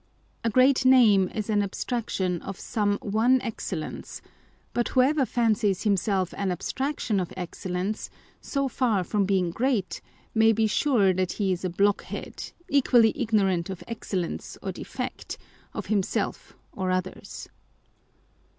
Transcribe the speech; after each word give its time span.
A 0.43 0.49
great 0.49 0.83
name 0.83 1.29
is 1.29 1.47
an 1.47 1.61
abstraction 1.61 2.41
of 2.41 2.59
some 2.59 2.97
one 3.03 3.39
excellence: 3.43 4.19
but 4.73 4.87
whoever 4.87 5.27
fancies 5.27 5.83
himself 5.83 6.33
an 6.37 6.51
abstraction 6.51 7.19
of 7.19 7.31
excellence, 7.37 8.09
so 8.41 8.67
far 8.67 9.03
from 9.03 9.25
being 9.25 9.51
great, 9.51 10.01
may 10.33 10.53
be 10.53 10.65
sure 10.65 11.13
that 11.13 11.33
he 11.33 11.51
is 11.51 11.63
a 11.63 11.69
blockhead, 11.69 12.49
equally 12.67 13.13
ignorant 13.15 13.69
of 13.69 13.83
excellence 13.87 14.57
or 14.63 14.71
defect, 14.71 15.37
of 15.71 15.85
himself 15.85 16.55
or 16.71 16.89
others. 16.89 17.47